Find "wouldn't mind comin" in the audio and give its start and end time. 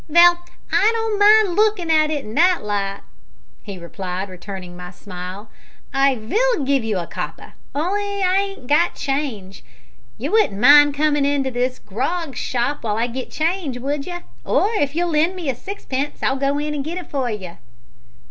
10.31-11.23